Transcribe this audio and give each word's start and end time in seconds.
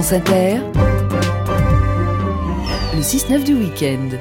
France 0.00 0.14
Inter, 0.14 0.56
le 2.94 3.02
6-9 3.02 3.44
du 3.44 3.52
week-end. 3.52 4.16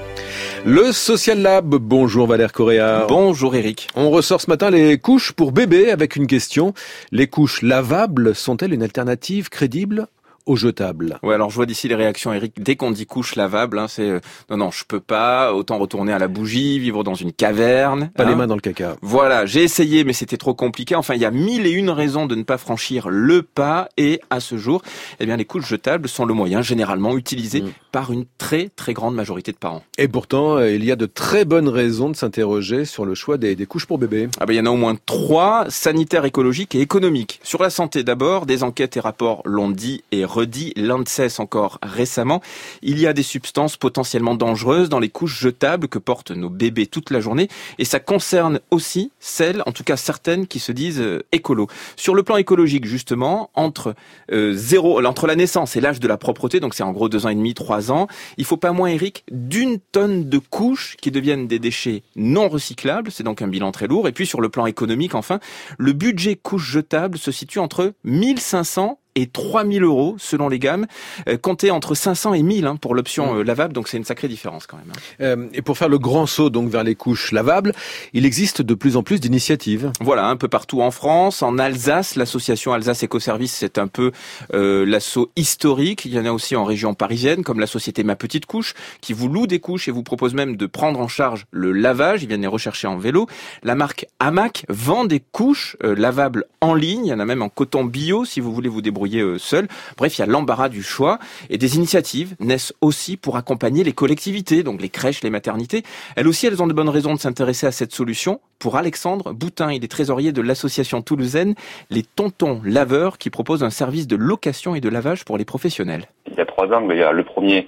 Le 0.65 0.91
Social 0.91 1.41
Lab, 1.41 1.69
bonjour 1.69 2.27
Valère 2.27 2.51
Correa. 2.51 3.05
Bonjour 3.07 3.55
Eric. 3.55 3.87
On 3.95 4.09
ressort 4.09 4.41
ce 4.41 4.49
matin 4.49 4.71
les 4.71 4.97
couches 4.97 5.31
pour 5.31 5.53
bébés 5.53 5.89
avec 5.89 6.17
une 6.17 6.27
question. 6.27 6.73
Les 7.13 7.27
couches 7.27 7.61
lavables 7.61 8.35
sont-elles 8.35 8.73
une 8.73 8.83
alternative 8.83 9.47
crédible 9.47 10.07
au 10.49 10.55
jetable. 10.55 11.19
Ouais, 11.23 11.35
alors 11.35 11.49
je 11.49 11.55
vois 11.55 11.65
d'ici 11.65 11.87
les 11.87 11.95
réactions, 11.95 12.33
Eric. 12.33 12.61
Dès 12.61 12.75
qu'on 12.75 12.91
dit 12.91 13.05
couche 13.05 13.35
lavable, 13.35 13.77
hein, 13.77 13.87
c'est 13.87 14.09
euh, 14.09 14.19
non, 14.49 14.57
non, 14.57 14.71
je 14.71 14.83
peux 14.83 14.99
pas. 14.99 15.53
Autant 15.53 15.77
retourner 15.77 16.11
à 16.11 16.19
la 16.19 16.27
bougie, 16.27 16.79
vivre 16.79 17.03
dans 17.03 17.13
une 17.13 17.31
caverne. 17.31 18.09
Pas 18.15 18.25
les 18.25 18.33
hein. 18.33 18.35
mains 18.35 18.47
dans 18.47 18.55
le 18.55 18.61
caca. 18.61 18.95
Voilà, 19.01 19.45
j'ai 19.45 19.63
essayé, 19.63 20.03
mais 20.03 20.13
c'était 20.13 20.37
trop 20.37 20.53
compliqué. 20.53 20.95
Enfin, 20.95 21.13
il 21.13 21.21
y 21.21 21.25
a 21.25 21.31
mille 21.31 21.65
et 21.67 21.71
une 21.71 21.91
raisons 21.91 22.25
de 22.25 22.35
ne 22.35 22.43
pas 22.43 22.57
franchir 22.57 23.09
le 23.09 23.43
pas. 23.43 23.89
Et 23.97 24.21
à 24.29 24.39
ce 24.39 24.57
jour, 24.57 24.81
eh 25.19 25.25
bien, 25.25 25.37
les 25.37 25.45
couches 25.45 25.67
jetables 25.67 26.09
sont 26.09 26.25
le 26.25 26.33
moyen 26.33 26.61
généralement 26.61 27.15
utilisé 27.15 27.61
Mm. 27.61 27.69
par 27.91 28.11
une 28.11 28.25
très 28.37 28.69
très 28.69 28.93
grande 28.93 29.15
majorité 29.15 29.51
de 29.51 29.57
parents. 29.57 29.83
Et 29.97 30.07
pourtant, 30.07 30.57
euh, 30.57 30.71
il 30.71 30.83
y 30.83 30.91
a 30.91 30.95
de 30.95 31.05
très 31.05 31.45
bonnes 31.45 31.69
raisons 31.69 32.09
de 32.09 32.15
s'interroger 32.15 32.85
sur 32.85 33.05
le 33.05 33.15
choix 33.15 33.37
des, 33.37 33.55
des 33.55 33.65
couches 33.65 33.85
pour 33.85 33.97
bébés. 33.97 34.29
Ah 34.39 34.45
ben, 34.45 34.53
il 34.53 34.57
y 34.57 34.59
en 34.59 34.65
a 34.65 34.69
au 34.69 34.77
moins 34.77 34.95
trois, 35.05 35.65
sanitaires, 35.69 36.25
écologiques 36.25 36.75
et 36.75 36.81
économiques. 36.81 37.39
Sur 37.43 37.61
la 37.61 37.69
santé 37.69 38.03
d'abord, 38.03 38.45
des 38.45 38.63
enquêtes 38.63 38.97
et 38.97 38.99
rapports 38.99 39.41
l'ont 39.45 39.69
dit 39.69 40.03
et 40.11 40.25
redit, 40.39 40.73
l'ANSES 40.75 41.39
encore 41.39 41.79
récemment. 41.83 42.41
Il 42.81 42.99
y 42.99 43.07
a 43.07 43.13
des 43.13 43.23
substances 43.23 43.77
potentiellement 43.77 44.35
dangereuses 44.35 44.89
dans 44.89 44.99
les 44.99 45.09
couches 45.09 45.39
jetables 45.39 45.87
que 45.87 45.99
portent 45.99 46.31
nos 46.31 46.49
bébés 46.49 46.87
toute 46.87 47.11
la 47.11 47.19
journée 47.19 47.49
et 47.77 47.85
ça 47.85 47.99
concerne 47.99 48.59
aussi 48.71 49.11
celles, 49.19 49.61
en 49.65 49.71
tout 49.71 49.83
cas 49.83 49.97
certaines, 49.97 50.47
qui 50.47 50.59
se 50.59 50.71
disent 50.71 51.01
euh, 51.01 51.23
écolo. 51.31 51.67
Sur 51.95 52.15
le 52.15 52.23
plan 52.23 52.37
écologique, 52.37 52.85
justement, 52.85 53.49
entre 53.53 53.95
euh, 54.31 54.53
zéro, 54.53 55.03
entre 55.05 55.27
la 55.27 55.35
naissance 55.35 55.75
et 55.75 55.81
l'âge 55.81 55.99
de 55.99 56.07
la 56.07 56.17
propreté, 56.17 56.59
donc 56.59 56.73
c'est 56.73 56.83
en 56.83 56.91
gros 56.91 57.09
deux 57.09 57.25
ans 57.25 57.29
et 57.29 57.35
demi, 57.35 57.53
trois 57.53 57.91
ans, 57.91 58.07
il 58.37 58.45
faut 58.45 58.57
pas 58.57 58.71
moins, 58.71 58.89
Eric, 58.89 59.23
d'une 59.31 59.79
tonne 59.79 60.29
de 60.29 60.37
couches 60.37 60.95
qui 61.01 61.11
deviennent 61.11 61.47
des 61.47 61.59
déchets 61.59 62.03
non 62.15 62.49
recyclables. 62.49 63.11
C'est 63.11 63.23
donc 63.23 63.41
un 63.41 63.47
bilan 63.47 63.71
très 63.71 63.87
lourd. 63.87 64.07
Et 64.07 64.11
puis 64.11 64.25
sur 64.25 64.41
le 64.41 64.49
plan 64.49 64.65
économique, 64.65 65.15
enfin, 65.15 65.39
le 65.77 65.93
budget 65.93 66.35
couches 66.35 66.71
jetables 66.71 67.17
se 67.17 67.31
situe 67.31 67.59
entre 67.59 67.93
1500 68.03 68.99
et 69.15 69.27
3000 69.27 69.83
euros 69.83 70.15
selon 70.17 70.49
les 70.49 70.59
gammes, 70.59 70.85
euh, 71.27 71.37
compté 71.37 71.71
entre 71.71 71.95
500 71.95 72.33
et 72.35 72.43
1000 72.43 72.65
hein, 72.67 72.75
pour 72.75 72.95
l'option 72.95 73.37
euh, 73.37 73.43
lavable, 73.43 73.73
donc 73.73 73.87
c'est 73.87 73.97
une 73.97 74.03
sacrée 74.05 74.27
différence 74.27 74.67
quand 74.67 74.77
même. 74.77 74.91
hein. 74.91 74.99
Euh, 75.21 75.47
et 75.53 75.61
pour 75.61 75.77
faire 75.77 75.89
le 75.89 75.97
grand 75.97 76.25
saut 76.25 76.49
donc 76.49 76.69
vers 76.69 76.83
les 76.83 76.95
couches 76.95 77.31
lavables, 77.31 77.73
il 78.13 78.25
existe 78.25 78.61
de 78.61 78.73
plus 78.73 78.95
en 78.97 79.03
plus 79.03 79.19
d'initiatives. 79.19 79.91
Voilà, 79.99 80.27
un 80.27 80.35
peu 80.35 80.47
partout 80.47 80.81
en 80.81 80.91
France, 80.91 81.41
en 81.41 81.57
Alsace, 81.57 82.15
l'association 82.15 82.71
Alsace 82.73 83.03
Écoservice, 83.03 83.53
c'est 83.53 83.77
un 83.77 83.87
peu 83.87 84.11
euh, 84.53 84.85
l'assaut 84.85 85.31
historique. 85.35 86.05
Il 86.05 86.13
y 86.13 86.19
en 86.19 86.25
a 86.25 86.31
aussi 86.31 86.55
en 86.55 86.63
région 86.63 86.93
parisienne, 86.93 87.43
comme 87.43 87.59
la 87.59 87.67
société 87.67 88.03
Ma 88.03 88.15
Petite 88.15 88.45
Couche, 88.45 88.73
qui 89.01 89.13
vous 89.13 89.27
loue 89.27 89.47
des 89.47 89.59
couches 89.59 89.87
et 89.87 89.91
vous 89.91 90.03
propose 90.03 90.33
même 90.33 90.55
de 90.55 90.65
prendre 90.65 90.99
en 90.99 91.07
charge 91.07 91.45
le 91.51 91.71
lavage. 91.71 92.23
Ils 92.23 92.27
viennent 92.27 92.41
les 92.41 92.47
rechercher 92.47 92.87
en 92.87 92.97
vélo. 92.97 93.27
La 93.63 93.75
marque 93.75 94.05
Hamac 94.19 94.65
vend 94.69 95.05
des 95.05 95.19
couches 95.19 95.75
lavables 95.81 96.45
en 96.61 96.73
ligne. 96.73 97.05
Il 97.05 97.09
y 97.09 97.13
en 97.13 97.19
a 97.19 97.25
même 97.25 97.41
en 97.41 97.49
coton 97.49 97.83
bio, 97.83 98.25
si 98.25 98.39
vous 98.39 98.53
voulez 98.53 98.69
vous 98.69 98.81
débrouiller 98.81 98.98
euh, 99.05 99.37
seul. 99.37 99.67
Bref, 99.97 100.17
il 100.17 100.21
y 100.21 100.23
a 100.23 100.27
l'embarras 100.27 100.69
du 100.69 100.83
choix. 100.83 101.19
Et 101.49 101.57
des 101.57 101.75
initiatives 101.75 102.35
naissent 102.39 102.73
aussi 102.81 103.17
pour 103.17 103.37
accompagner 103.37 103.83
les 103.83 103.93
collectivités, 103.93 104.63
donc 104.63 104.81
les 104.81 104.89
crèches, 104.89 105.23
les 105.23 105.29
maternités. 105.29 105.83
Elles 106.15 106.27
aussi, 106.27 106.47
elles 106.47 106.61
ont 106.61 106.67
de 106.67 106.73
bonnes 106.73 106.89
raisons 106.89 107.13
de 107.13 107.19
s'intéresser 107.19 107.67
à 107.67 107.71
cette 107.71 107.93
solution. 107.93 108.39
Pour 108.59 108.77
Alexandre 108.77 109.31
Boutin, 109.33 109.71
il 109.71 109.83
est 109.83 109.87
trésorier 109.87 110.31
de 110.31 110.41
l'association 110.41 111.01
toulousaine 111.01 111.55
Les 111.89 112.03
Tontons 112.03 112.61
Laveurs, 112.63 113.17
qui 113.17 113.29
propose 113.29 113.63
un 113.63 113.69
service 113.69 114.07
de 114.07 114.15
location 114.15 114.75
et 114.75 114.81
de 114.81 114.89
lavage 114.89 115.25
pour 115.25 115.37
les 115.37 115.45
professionnels. 115.45 116.05
Il 116.27 116.37
y 116.37 116.41
a 116.41 116.45
trois 116.45 116.67
angles. 116.67 116.93
Il 116.93 116.99
y 116.99 117.03
a 117.03 117.11
le 117.11 117.23
premier, 117.23 117.67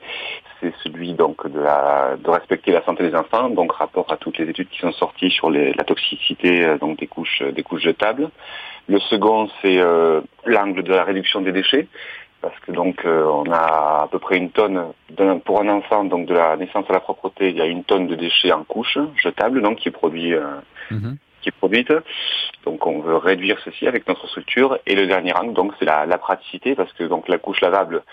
c'est 0.62 0.73
celui 0.84 1.14
donc 1.14 1.45
de, 1.52 1.59
la, 1.59 2.16
de 2.23 2.30
respecter 2.30 2.72
la 2.72 2.83
santé 2.83 3.04
des 3.10 3.16
enfants, 3.16 3.49
donc 3.49 3.73
rapport 3.73 4.05
à 4.11 4.17
toutes 4.17 4.38
les 4.38 4.48
études 4.49 4.70
qui 4.70 4.80
sont 4.80 4.92
sorties 4.94 5.32
sur 5.32 5.49
les- 5.49 5.73
la 5.73 5.83
toxicité 5.83 6.64
euh, 6.64 6.77
donc 6.77 6.99
des 6.99 7.08
couches 7.08 7.42
des 7.42 7.64
couches 7.64 7.82
jetables. 7.82 8.30
Le 8.88 9.00
second, 9.00 9.50
c'est 9.61 9.80
euh, 9.80 10.21
l'angle 10.45 10.83
de 10.83 10.94
la 10.94 11.04
réduction 11.04 11.42
des 11.42 11.52
déchets, 11.52 11.88
parce 12.42 12.58
que 12.60 12.71
donc 12.71 13.04
euh, 13.05 13.23
on 13.26 13.52
a 13.52 14.04
à 14.04 14.08
peu 14.11 14.20
près 14.20 14.38
une 14.38 14.52
tonne 14.52 14.92
pour 15.45 15.61
un 15.61 15.70
enfant, 15.70 16.04
donc 16.04 16.26
de 16.27 16.33
la 16.33 16.55
naissance 16.58 16.86
à 16.89 16.94
la 16.94 17.00
propreté, 17.00 17.50
il 17.50 17.58
y 17.58 17.61
a 17.61 17.66
une 17.66 17.83
tonne 17.83 18.08
de 18.08 18.16
déchets 18.16 18.52
en 18.52 18.64
couches 18.64 18.98
jetables, 19.17 19.61
donc 19.61 19.77
qui 19.80 19.89
est 19.89 19.92
produit 19.92 20.33
euh, 20.33 20.44
qui 21.42 21.50
est 21.50 21.54
produite. 21.58 21.92
Donc 22.66 22.86
on 22.86 23.00
veut 23.00 23.16
réduire 23.17 23.58
ceci 23.66 23.88
avec 23.88 24.08
notre 24.08 24.27
structure. 24.27 24.77
Et 24.86 24.94
le 24.95 25.08
dernier 25.08 25.33
angle, 25.33 25.54
donc 25.54 25.73
c'est 25.80 25.86
la, 25.86 26.05
la 26.05 26.17
praticité, 26.20 26.76
parce 26.76 26.94
que 26.94 27.04
donc 27.04 27.27
la 27.27 27.38
couche 27.39 27.61
lavable, 27.61 28.04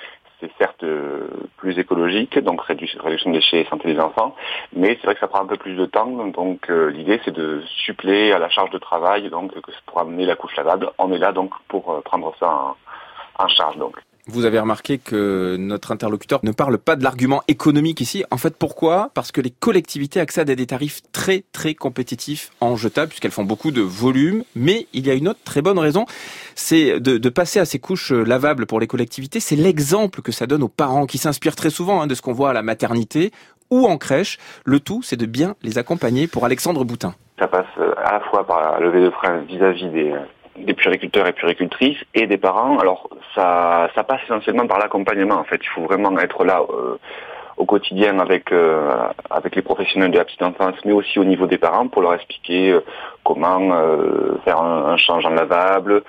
c'est 0.41 0.51
certes 0.59 0.85
euh, 0.85 1.29
plus 1.57 1.79
écologique, 1.79 2.39
donc 2.39 2.63
rédu- 2.63 3.01
réduction 3.01 3.31
des 3.31 3.39
déchets 3.39 3.63
et 3.63 3.65
santé 3.67 3.93
des 3.93 4.01
enfants, 4.01 4.37
mais 4.73 4.97
c'est 4.97 5.05
vrai 5.07 5.15
que 5.15 5.21
ça 5.21 5.29
prend 5.29 5.43
un 5.43 5.47
peu 5.47 5.57
plus 5.57 5.75
de 5.75 5.87
temps. 5.87 6.07
Donc 6.29 6.71
euh, 6.71 6.91
l'idée 6.91 7.21
c'est 7.25 7.35
de 7.35 7.63
suppléer 7.85 8.33
à 8.33 8.39
la 8.39 8.49
charge 8.49 8.71
de 8.71 8.79
travail, 8.79 9.29
donc 9.31 9.53
que 9.61 9.71
pour 9.87 10.01
amener 10.01 10.27
la 10.27 10.37
couche 10.37 10.57
lavable, 10.57 10.91
on 10.99 11.13
est 11.13 11.19
là 11.19 11.33
donc 11.33 11.53
pour 11.69 11.93
euh, 11.93 12.01
prendre 12.03 12.35
ça 12.39 12.49
en, 12.49 12.77
en 13.45 13.49
charge. 13.49 13.77
Donc. 13.77 13.97
Vous 14.31 14.45
avez 14.45 14.61
remarqué 14.61 14.99
que 14.99 15.57
notre 15.59 15.91
interlocuteur 15.91 16.41
ne 16.43 16.53
parle 16.53 16.77
pas 16.77 16.97
de 16.97 17.03
l'argument 17.03 17.43
économique 17.49 18.03
ici. 18.03 18.25
En 18.31 18.37
fait, 18.37 18.55
pourquoi? 18.59 19.11
Parce 19.15 19.33
que 19.33 19.41
les 19.41 19.51
collectivités 19.51 20.21
accèdent 20.21 20.51
à 20.51 20.55
des 20.55 20.67
tarifs 20.67 21.01
très 21.13 21.45
très 21.53 21.75
compétitifs 21.75 22.51
en 22.61 22.77
jetable, 22.77 23.09
puisqu'elles 23.09 23.31
font 23.31 23.45
beaucoup 23.45 23.71
de 23.71 23.81
volume. 23.81 24.45
Mais 24.55 24.87
il 24.93 25.07
y 25.07 25.11
a 25.11 25.15
une 25.15 25.29
autre 25.29 25.41
très 25.45 25.63
bonne 25.63 25.79
raison, 25.79 26.05
c'est 26.55 27.01
de, 27.01 27.17
de 27.17 27.29
passer 27.31 27.59
à 27.59 27.65
ces 27.65 27.79
couches 27.79 28.13
euh, 28.13 28.23
lavables 28.23 28.67
pour 28.67 28.81
les 28.81 28.87
collectivités. 28.87 29.41
C'est 29.41 29.57
l'exemple 29.57 30.21
que 30.21 30.31
ça 30.31 30.47
donne 30.47 30.63
aux 30.63 30.69
parents 30.69 31.07
qui 31.07 31.17
s'inspirent 31.17 31.57
très 31.57 31.71
souvent 31.71 32.03
hein, 32.03 32.07
de 32.07 32.15
ce 32.15 32.21
qu'on 32.21 32.35
voit 32.35 32.51
à 32.51 32.53
la 32.53 32.63
maternité 32.63 33.33
ou 33.71 33.87
en 33.87 33.97
crèche. 33.97 34.37
Le 34.67 34.79
tout, 34.79 35.01
c'est 35.03 35.17
de 35.17 35.27
bien 35.27 35.55
les 35.63 35.79
accompagner 35.79 36.27
pour 36.27 36.45
Alexandre 36.45 36.85
Boutin. 36.85 37.15
Ça 37.39 37.49
passe 37.49 37.67
euh, 37.79 37.95
à 38.05 38.13
la 38.13 38.21
fois 38.29 38.47
par 38.47 38.61
la 38.61 38.81
levée 38.81 39.01
de 39.01 39.11
frein 39.11 39.39
vis-à-vis 39.49 39.89
des, 39.91 40.11
euh, 40.11 40.21
des 40.61 40.75
puériculteurs 40.75 41.27
et 41.27 41.33
puéricultrices 41.33 41.99
et 42.15 42.27
des 42.27 42.39
parents. 42.39 42.79
Alors 42.79 43.09
ça, 43.35 43.89
ça 43.95 44.05
passe 44.05 44.21
essentiellement 44.25 44.67
par 44.67 44.79
l'accompagnement 44.79 45.37
en 45.37 45.45
fait. 45.45 45.61
Il 45.63 45.69
faut 45.69 45.83
vraiment 45.83 46.17
être 46.19 46.45
là 46.45 46.63
euh, 46.71 46.97
au 47.57 47.65
quotidien 47.65 48.19
avec 48.19 48.53
euh, 48.53 49.09
avec 49.31 49.57
les 49.57 49.63
professionnels 49.63 50.11
de 50.11 50.19
la 50.19 50.25
petite 50.25 50.43
enfance, 50.43 50.77
mais 50.85 50.93
aussi 50.93 51.19
au 51.19 51.25
niveau 51.25 51.47
des 51.47 51.59
parents 51.59 51.89
pour 51.89 52.03
leur 52.03 52.15
expliquer 52.15 52.73
euh, 52.73 52.81
comment 53.25 53.73
euh, 53.73 54.39
faire 54.45 54.61
un, 54.61 54.93
un 54.93 54.97
changeant 54.97 55.31
lavable, 55.31 56.03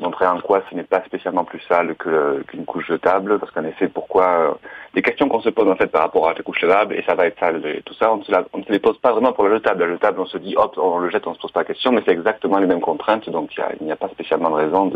montrer 0.00 0.26
en 0.26 0.40
quoi 0.40 0.62
ce 0.70 0.74
n'est 0.74 0.82
pas 0.84 1.02
spécialement 1.04 1.44
plus 1.44 1.60
sale 1.68 1.94
qu'une 1.96 2.64
couche 2.64 2.86
jetable, 2.86 3.38
parce 3.38 3.52
qu'en 3.52 3.64
effet, 3.64 3.88
pourquoi 3.88 4.24
euh, 4.26 4.50
des 4.94 5.02
questions 5.02 5.28
qu'on 5.28 5.40
se 5.40 5.50
pose 5.50 5.68
en 5.68 5.76
fait 5.76 5.86
par 5.88 6.02
rapport 6.02 6.28
à 6.28 6.34
la 6.34 6.42
couche 6.42 6.60
lavable 6.62 6.94
et 6.94 7.02
ça 7.06 7.14
va 7.14 7.26
être 7.26 7.38
sale 7.38 7.64
et 7.66 7.82
tout 7.82 7.94
ça, 7.94 8.12
on 8.12 8.16
ne 8.18 8.22
se, 8.24 8.32
la- 8.32 8.44
ne 8.54 8.62
les 8.68 8.78
pose 8.78 8.98
pas 8.98 9.12
vraiment 9.12 9.32
pour 9.32 9.44
la 9.48 9.54
jetable. 9.56 9.84
La 9.84 9.92
jetable, 9.92 10.20
on 10.20 10.26
se 10.26 10.38
dit 10.38 10.54
hop, 10.56 10.74
on 10.78 10.98
le 10.98 11.10
jette, 11.10 11.26
on 11.26 11.34
se 11.34 11.40
pose 11.40 11.52
pas 11.52 11.60
la 11.60 11.66
question, 11.66 11.92
mais 11.92 12.02
c'est 12.04 12.12
exactement 12.12 12.58
les 12.58 12.66
mêmes 12.66 12.80
contraintes, 12.80 13.28
donc 13.30 13.50
il 13.80 13.84
n'y 13.86 13.92
a, 13.92 13.96
pas 13.96 14.08
spécialement 14.08 14.50
de 14.50 14.54
raison 14.56 14.90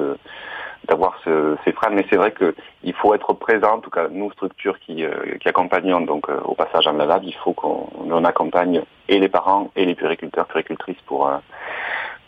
d'avoir 0.88 1.19
ce- 1.25 1.56
ces 1.65 1.72
freins, 1.72 1.91
mais 1.92 2.04
c'est 2.10 2.16
vrai 2.16 2.32
que 2.32 2.54
il 2.82 2.92
faut 2.94 3.15
être 3.15 3.32
présent, 3.32 3.75
en 3.76 3.81
tout 3.81 3.91
cas 3.91 4.09
nous 4.10 4.31
structures 4.32 4.78
qui, 4.81 5.04
euh, 5.04 5.12
accompagnons 5.47 6.00
donc 6.03 6.28
euh, 6.28 6.38
au 6.44 6.54
passage 6.54 6.86
en 6.86 6.92
lavable, 6.92 7.25
il 7.26 7.34
faut 7.36 7.53
qu'on 7.54 7.88
on 8.10 8.25
accompagne 8.25 8.82
et 9.09 9.19
les 9.19 9.28
parents 9.28 9.71
et 9.76 9.84
les 9.86 9.94
puériculteurs, 9.94 10.47
puéricultrices 10.47 11.00
pour 11.06 11.26
euh, 11.28 11.36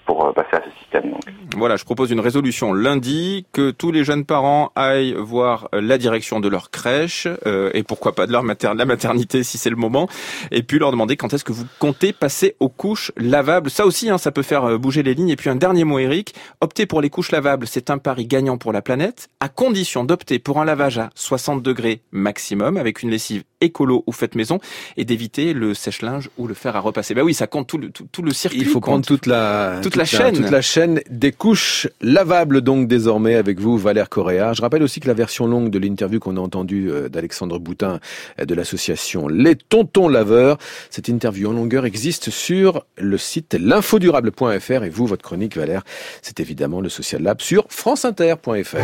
pour 0.06 0.24
euh, 0.24 0.32
passer 0.32 0.56
à 0.56 0.62
ce 0.62 0.78
système. 0.78 1.10
Donc. 1.10 1.20
Voilà, 1.56 1.76
je 1.76 1.84
propose 1.84 2.10
une 2.10 2.20
résolution 2.20 2.72
lundi 2.72 3.46
que 3.52 3.70
tous 3.70 3.90
les 3.90 4.04
jeunes 4.04 4.24
parents 4.24 4.72
aillent 4.76 5.14
voir 5.18 5.68
la 5.72 5.98
direction 5.98 6.40
de 6.40 6.48
leur 6.48 6.70
crèche 6.70 7.28
euh, 7.46 7.70
et 7.74 7.82
pourquoi 7.82 8.14
pas 8.14 8.26
de 8.26 8.32
leur 8.32 8.42
mater 8.42 8.70
la 8.76 8.84
maternité 8.84 9.42
si 9.42 9.58
c'est 9.58 9.70
le 9.70 9.76
moment 9.76 10.08
et 10.50 10.62
puis 10.62 10.78
leur 10.78 10.90
demander 10.90 11.16
quand 11.16 11.32
est-ce 11.32 11.44
que 11.44 11.52
vous 11.52 11.64
comptez 11.78 12.12
passer 12.12 12.56
aux 12.60 12.68
couches 12.68 13.12
lavables. 13.16 13.70
Ça 13.70 13.86
aussi, 13.86 14.10
hein, 14.10 14.18
ça 14.18 14.32
peut 14.32 14.42
faire 14.42 14.64
euh, 14.64 14.78
bouger 14.78 15.02
les 15.02 15.14
lignes. 15.14 15.30
Et 15.30 15.36
puis 15.36 15.50
un 15.50 15.56
dernier 15.56 15.84
mot, 15.84 15.98
Eric, 15.98 16.34
opter 16.60 16.86
pour 16.86 17.00
les 17.00 17.10
couches 17.10 17.32
lavables, 17.32 17.66
c'est 17.66 17.90
un 17.90 17.98
pari 17.98 18.26
gagnant 18.26 18.58
pour 18.58 18.72
la 18.72 18.82
planète 18.82 19.28
à 19.40 19.48
condition 19.48 20.04
d'opter 20.04 20.38
pour 20.38 20.60
un 20.60 20.64
lavage 20.64 20.98
à 20.98 21.10
60 21.14 21.62
degrés 21.62 22.02
maximum 22.12 22.76
avec 22.76 23.02
une 23.02 23.10
lessive 23.10 23.44
écolo 23.60 24.04
ou 24.06 24.12
faite 24.12 24.34
maison 24.34 24.58
et 24.96 25.04
d'éviter 25.04 25.54
le 25.54 25.74
sèche-linge 25.74 26.30
ou 26.36 26.46
le 26.46 26.54
fer 26.54 26.76
à 26.76 26.80
repasser. 26.80 27.14
Bah 27.14 27.22
oui, 27.22 27.34
ça 27.34 27.46
compte 27.46 27.66
tout 27.66 27.78
le, 27.78 27.90
tout, 27.90 28.06
tout 28.10 28.22
le 28.22 28.32
circuit. 28.32 28.60
Il 28.60 28.66
faut 28.66 28.80
compte. 28.80 28.82
prendre 28.82 29.06
toute 29.06 29.26
la 29.26 29.80
Toute 29.82 29.95
la 29.96 30.04
chaîne. 30.04 30.34
toute 30.34 30.50
la 30.50 30.62
chaîne 30.62 31.00
des 31.10 31.32
couches 31.32 31.88
lavables 32.00 32.60
donc 32.60 32.88
désormais 32.88 33.34
avec 33.34 33.60
vous 33.60 33.76
Valère 33.78 34.08
Correa. 34.08 34.52
Je 34.52 34.62
rappelle 34.62 34.82
aussi 34.82 35.00
que 35.00 35.08
la 35.08 35.14
version 35.14 35.46
longue 35.46 35.70
de 35.70 35.78
l'interview 35.78 36.20
qu'on 36.20 36.36
a 36.36 36.40
entendue 36.40 36.90
euh, 36.90 37.08
d'Alexandre 37.08 37.58
Boutin 37.58 38.00
euh, 38.40 38.44
de 38.44 38.54
l'association 38.54 39.28
Les 39.28 39.56
Tontons 39.56 40.08
Laveurs, 40.08 40.58
cette 40.90 41.08
interview 41.08 41.50
en 41.50 41.52
longueur 41.52 41.84
existe 41.84 42.30
sur 42.30 42.84
le 42.96 43.18
site 43.18 43.56
l'infodurable.fr 43.58 44.84
et 44.84 44.90
vous 44.90 45.06
votre 45.06 45.22
chronique 45.22 45.56
Valère, 45.56 45.82
c'est 46.22 46.40
évidemment 46.40 46.80
le 46.80 46.88
Social 46.88 47.22
Lab 47.22 47.40
sur 47.40 47.66
franceinter.fr. 47.68 48.76